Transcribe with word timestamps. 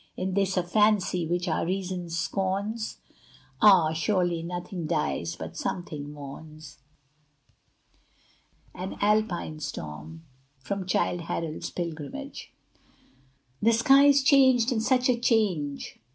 Is 0.17 0.33
this 0.33 0.57
a 0.57 0.63
fancy 0.63 1.27
which 1.27 1.47
our 1.47 1.63
reason 1.63 2.09
scorns? 2.09 2.97
Ah! 3.61 3.93
surely 3.93 4.41
nothing 4.41 4.87
dies 4.87 5.35
but 5.35 5.55
something 5.55 6.11
mourns. 6.11 6.79
AN 8.73 8.97
ALPINE 8.99 9.59
STORM 9.59 10.25
From 10.57 10.87
'Childe 10.87 11.21
Harold's 11.21 11.69
Pilgrimage' 11.69 12.51
The 13.61 13.73
sky 13.73 14.05
is 14.05 14.23
changed 14.23 14.71
and 14.71 14.81
such 14.81 15.07
a 15.07 15.15
change! 15.19 15.99